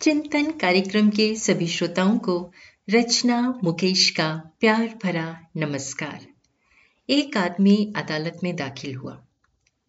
[0.00, 2.52] चिंतन कार्यक्रम के सभी श्रोताओं को
[2.90, 6.26] रचना मुकेश का प्यार भरा नमस्कार।
[7.08, 9.24] एक आदमी अदालत में दाखिल हुआ,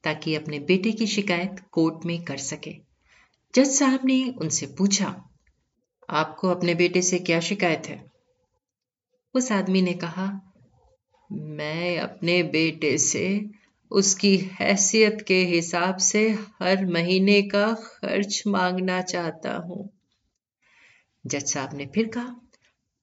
[0.04, 2.76] ताकि अपने बेटे की शिकायत कोर्ट में कर सके।
[3.56, 5.30] जज साहब ने उनसे पूछा,
[6.10, 8.06] आपको अपने बेटे से क्या शिकायत है?
[9.34, 10.54] उस आदमी ने कहा,
[11.32, 13.50] मैं अपने बेटे से
[13.92, 19.99] उसकी हैसियत के हिसाब से हर महीने का खर्च मांगना चाहता हूँ।
[21.26, 22.36] जज साहब ने फिर कहा,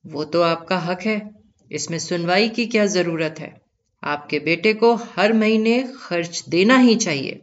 [0.06, 1.34] वो तो आपका हक है।
[1.72, 3.60] इसमें सुनवाई की क्या ज़रूरत है?
[4.04, 7.40] आपके बेटे को हर महीने खर्च देना ही चाहिए।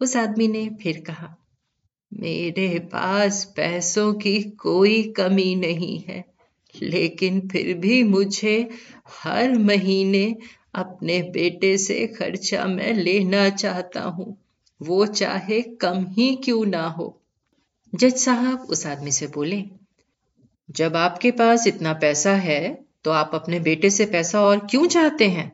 [0.00, 1.36] उस आदमी ने फिर कहा,
[2.12, 6.24] मेरे पास पैसों की कोई कमी नहीं है,
[6.82, 8.70] लेकिन फिर भी मुझे
[9.08, 10.36] हर महीने
[10.74, 14.36] अपने बेटे से खर्चा मैं लेना चाहता हूँ।
[14.82, 17.21] वो चाहे कम ही क्यों ना हो।
[17.92, 19.62] जज साहब उस आदमी से बोले,
[20.68, 22.60] जब आपके पास इतना पैसा है
[23.04, 25.50] तो आप अपने बेटे से पैसा और क्यों चाहते हैं?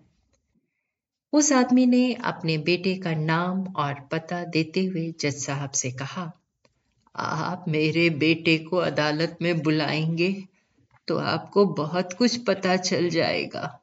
[1.32, 6.30] उस आदमी ने अपने बेटे का नाम और पता देते हुए जज साहब से कहा,
[7.14, 10.32] आप मेरे बेटे को अदालत में बुलाएँगे
[11.08, 13.78] तो आपको बहुत कुछ पता चल जाएगा।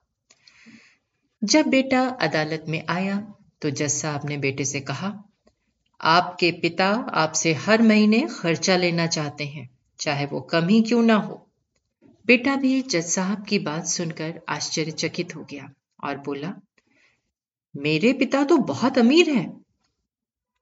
[1.42, 3.20] जब बेटा अदालत में आया
[3.62, 5.14] तो जज साहब ने बेटे से कहा
[6.06, 11.16] आपके पिता आपसे हर महीने खर्चा लेना चाहते हैं, चाहे वो कम ही क्यों ना
[11.16, 11.42] हो।
[12.26, 15.72] बेटा भी जज साहब की बात सुनकर आश्चर्यचकित हो गया
[16.04, 16.54] और बोला,
[17.76, 19.66] मेरे पिता तो बहुत अमीर हैं।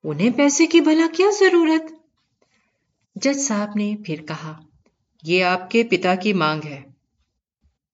[0.03, 1.93] उन्हें पैसे की भला क्या ज़रूरत?
[3.17, 4.59] जज साहब ने फिर कहा
[5.23, 6.83] यह आपके पिता की मांग है।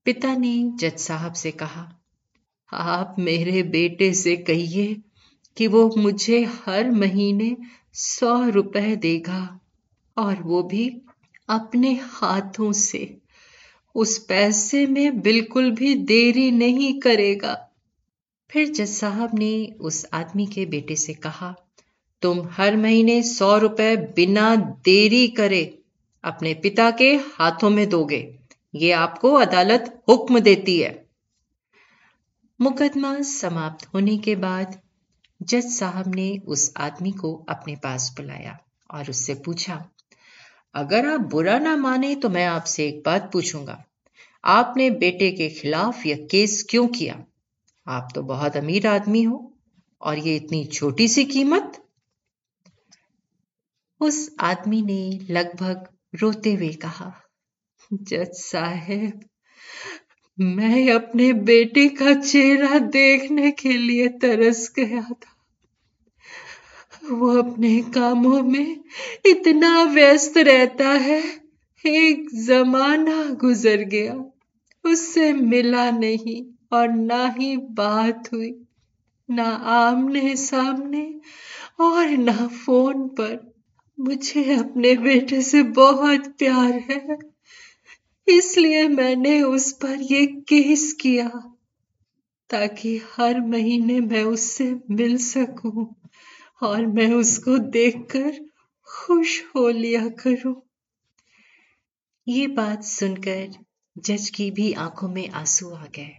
[0.05, 1.99] पिता ने जज साहब से कहा,
[2.73, 4.97] आप मेरे बेटे से कहिए
[5.59, 7.57] कि वो मुझे हर महीने
[7.93, 9.59] सौ रुपए देगा
[10.17, 11.01] और वो भी
[11.49, 13.17] अपने हाथों से।
[13.95, 17.69] उस पैसे में बिल्कुल भी देरी नहीं करेगा।
[18.51, 21.55] फिर जज साहब ने उस आदमी के बेटे से कहा,
[22.21, 25.79] तुम हर महीने सौ रुपए बिना देरी करे
[26.23, 28.37] अपने पिता के हाथों में दोगे।
[28.75, 31.05] ये आपको अदालत हुक्म देती है।
[32.61, 34.81] मुकदमा समाप्त होने के बाद
[35.41, 38.57] जज साहब ने उस आदमी को अपने पास बुलाया
[38.89, 39.83] और उससे पूछा,
[40.75, 43.83] अगर आप बुरा ना माने तो मैं आपसे एक बात पूछूँगा।
[44.43, 47.23] आपने बेटे के खिलाफ यह केस क्यों किया?
[47.87, 49.45] आप तो बहुत अमीर आदमी हो
[50.01, 51.81] और ये इतनी छोटी सी कीमत?
[54.01, 57.11] उस आदमी ने लगभग रोते हुए कहा,
[57.91, 59.19] जज साहेब
[60.41, 65.35] मैं अपने बेटे का चेहरा देखने के लिए तरस गया था।
[67.11, 68.79] वो अपने कामों में
[69.25, 71.23] इतना व्यस्त रहता है,
[71.85, 74.31] एक जमाना गुजर गया।
[74.85, 76.45] उससे मिला नहीं
[76.77, 78.63] और ना ही बात हुई,
[79.29, 81.15] ना आमने सामने
[81.79, 83.53] और ना फ़ोन पर।
[83.99, 87.17] मुझे अपने बेटे से बहुत प्यार है।
[88.29, 91.27] इसलिए मैंने उस पर ये केस किया
[92.49, 95.95] ताकि हर महीने मैं उससे मिल सकूँ
[96.61, 98.39] और मैं उसको देखकर
[98.87, 100.55] खुश हो लिया करूँ।
[102.27, 103.57] ये बात सुनकर
[103.97, 106.11] जज की भी आँखों में आँसू आ गए।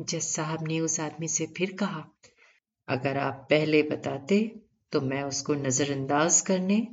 [0.00, 2.04] जज साहब ने उस आदमी से फिर कहा,
[2.88, 4.40] अगर आप पहले बताते
[4.92, 6.88] तो मैं उसको नजरअंदाज करने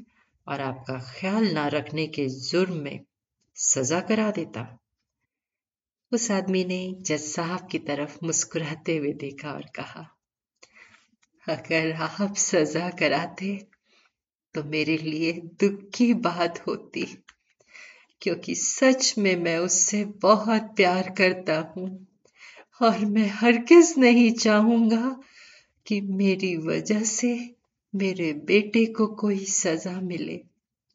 [0.47, 2.99] और आपका ख्याल ना रखने के जुर्म में
[3.61, 4.79] सजा करा देता।
[6.11, 10.17] उस आदमी ने जज साहब की तरफ़ मुस्कुराते हुए देखा और कहा,
[11.47, 13.67] अगर आप सजा कराते
[14.55, 17.05] तो मेरे लिए दुख की बात होती,
[18.21, 22.07] क्योंकि सच में मैं उससे बहुत प्यार करता हूँ।
[22.81, 25.19] और मैं हर किस नहीं चाहूँगा
[25.87, 27.55] कि मेरी वजह से
[27.95, 30.41] मेरे बेटे को कोई सजा मिले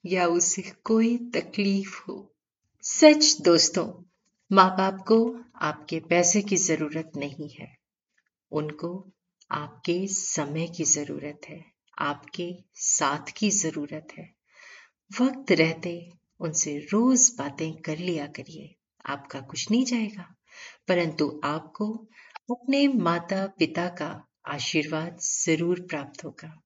[0.05, 2.36] या उसे कोई तकलीफ़ हो।
[2.87, 3.87] सच दोस्तों
[4.51, 7.77] माँ बाप को आपके पैसे की ज़रूरत नहीं है।
[8.53, 9.13] उनको
[9.51, 11.65] आपके समय की ज़रूरत है,
[11.99, 14.35] आपके साथ की ज़रूरत है।
[15.21, 18.75] वक्त रहते उनसे रोज बातें कर लिया करिए,
[19.07, 20.35] आपका कुछ नहीं जाएगा।
[20.89, 22.09] परंतु आपको
[22.51, 26.63] अपने माता पिता का आशीर्वाद ज़रूर प्राप्त होगा,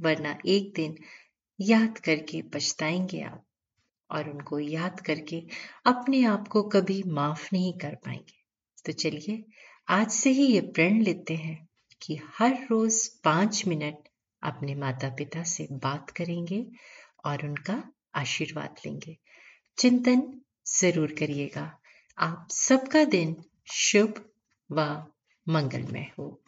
[0.00, 0.98] वरना एक दिन
[1.60, 3.44] याद करके पछताएँगे आप।
[4.10, 5.46] और उनको याद करके
[5.86, 8.42] अपने आप को कभी माफ़ नहीं कर पाएँगे।
[8.86, 9.44] तो चलिए,
[9.88, 11.68] आज से ही ये प्रण लेते हैं
[12.02, 13.96] कि हर रोज पाँच मिनट
[14.42, 16.66] अपने माता पिता से बात करेंगे
[17.24, 19.18] और उनका आशीर्वाद लेंगे।
[19.78, 20.40] चिंतन
[20.80, 21.78] ज़रूर करिएगा।
[22.18, 23.36] आप सबका दिन
[23.72, 24.24] शुभ
[24.72, 25.06] व
[25.48, 26.43] मंगलमय हो।